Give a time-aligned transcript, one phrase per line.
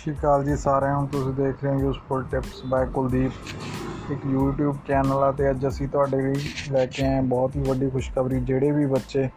[0.00, 3.32] ਸ਼੍ਰੀ ਅਕਾਲ ਜੀ ਸਾਰਿਆਂ ਨੂੰ। ਤੁਸੀਂ ਦੇਖ ਰਹੇ ਹੋ ਯੂਸਫੁਲ ਟਿਪਸ ਬਾਈ ਕੁਲਦੀਪ।
[4.10, 6.34] ਇੱਕ YouTube ਚੈਨਲ ਆ ਤੇ ਅੱਜ ਅਸੀਂ ਤੁਹਾਡੇ ਲਈ
[6.70, 9.28] ਲੈ ਕੇ ਆਏ ਹਾਂ ਬਹੁਤ ਹੀ ਵੱਡੀ ਖੁਸ਼ਖਬਰੀ। ਜਿਹੜੇ ਵੀ ਬੱਚੇ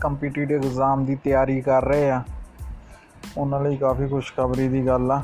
[0.00, 2.22] ਕੰਪੀਟੀਟਿਵ ਐਗਜ਼ਾਮ ਦੀ ਤਿਆਰੀ ਕਰ ਰਹੇ ਆ,
[3.38, 5.22] ਉਹਨਾਂ ਲਈ ਕਾਫੀ ਖੁਸ਼ਖਬਰੀ ਦੀ ਗੱਲ ਆ।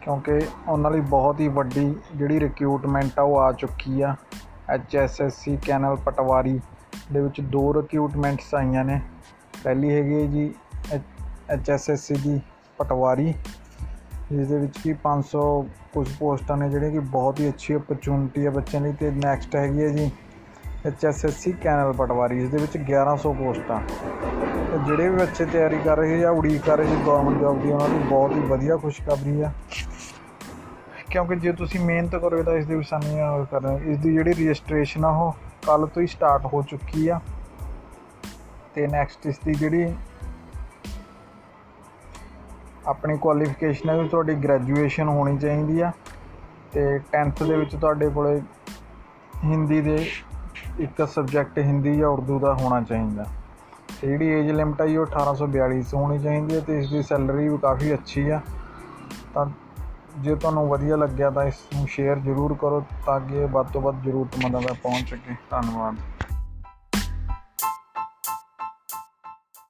[0.00, 4.16] ਕਿਉਂਕਿ ਉਹਨਾਂ ਲਈ ਬਹੁਤ ਹੀ ਵੱਡੀ ਜਿਹੜੀ ਰਿਕਰੂਟਮੈਂਟ ਆ ਉਹ ਆ ਚੁੱਕੀ ਆ।
[4.76, 6.60] HSSC ਕੈਨਲ ਪਟਵਾਰੀ
[7.12, 9.00] ਦੇ ਵਿੱਚ ਦੋ ਰਿਕਰੂਟਮੈਂਟਸ ਆਈਆਂ ਨੇ।
[9.64, 10.54] ਪਹਿਲੀ ਹੈਗੀ ਹੈ ਜੀ
[11.52, 12.40] ਐਚ ਐਸ ਐਸ ਸੀ ਦੀ
[12.78, 13.34] ਪਟਵਾਰੀ
[14.32, 15.40] ਜਿਸ ਦੇ ਵਿੱਚ ਕਿ 500
[15.92, 19.82] ਕੁਝ ਪੋਸਟਾਂ ਨੇ ਜਿਹੜੀਆਂ ਕਿ ਬਹੁਤ ਹੀ ਅੱਛੀ ਓਪਰਚੁਨਿਟੀ ਹੈ ਬੱਚਿਆਂ ਲਈ ਤੇ ਨੈਕਸਟ ਹੈਗੀ
[19.82, 20.10] ਹੈ ਜੀ
[20.86, 23.80] H S S C canal ਪਟਵਾਰੀ ਇਸ ਦੇ ਵਿੱਚ 1100 ਪੋਸਟਾਂ।
[24.72, 27.72] ਤੇ ਜਿਹੜੇ ਵੀ ਬੱਚੇ ਤਿਆਰੀ ਕਰ ਰਹੇ ਜਾਂ ਉਡੀਕ ਕਰ ਰਹੇ ਸੀ ਗਵਰਨਮੈਂਟ ਜੌਬ ਦੀ,
[27.72, 29.52] ਉਹਨਾਂ ਲਈ ਬਹੁਤ ਹੀ ਵਧੀਆ ਖੁਸ਼ਖਬਰੀ ਆ।
[31.10, 33.16] ਕਿਉਂਕਿ ਜੇ ਤੁਸੀਂ ਮਿਹਨਤ ਕਰੋਗੇ ਤਾਂ ਇਸ ਦੀ ਆਸਾਨੀ
[33.50, 35.32] ਕਰਨਾ ਇਸ ਦੀ ਜਿਹੜੀ ਰਜਿਸਟ੍ਰੇਸ਼ਨ ਆ ਉਹ
[35.66, 37.20] ਕੱਲ ਤੋਂ ਹੀ ਸਟਾਰਟ ਹੋ ਚੁੱਕੀ ਆ।
[38.74, 39.94] ਤੇ ਨੈਕਸਟ ਇਸ ਦੀ ਜਿਹੜੀ
[42.86, 45.92] ਆਪਣੀ ਕੁਆਲੀਫਿਕੇਸ਼ਨ ਹੈ ਵੀ ਤੁਹਾਡੀ ਗ੍ਰੈਜੂਏਸ਼ਨ ਹੋਣੀ ਚਾਹੀਦੀ ਆ
[46.72, 48.42] ਤੇ 10th ਦੇ ਵਿੱਚ ਤੁਹਾਡੇ ਕੋਲੇ
[49.44, 50.10] ਹਿੰਦੀ ਦੇ
[50.78, 53.26] ਇੱਕ ਸਬਜੈਕਟ ਹਿੰਦੀ ਜਾਂ ਉਰਦੂ ਦਾ ਹੋਣਾ ਚਾਹੀਦਾ।
[54.00, 57.58] ਤੇ ਜਿਹੜੀ ਏਜ ਲਿਮਟ ਹੈ ਉਹ 1842 ਹੋਣੀ ਚਾਹੀਦੀ ਹੈ ਤੇ ਇਸ ਦੀ ਸੈਲਰੀ ਵੀ
[57.58, 58.40] ਕਾਫੀ ਅੱਛੀ ਆ।
[59.34, 59.46] ਤਾਂ
[60.18, 63.80] ਜੇ ਤੁਹਾਨੂੰ ਵਧੀਆ ਲੱਗਿਆ ਤਾਂ ਇਸ ਨੂੰ ਸ਼ੇਅਰ ਜ਼ਰੂਰ ਕਰੋ ਤਾਂ ਕਿ ਇਹ ਵੱਧ ਤੋਂ
[63.80, 65.96] ਵੱਧ ਜ਼ਰੂਰਤਮੰਦਾਂ ਤੱਕ ਪਹੁੰਚ ਸਕੇ। ਧੰਨਵਾਦ।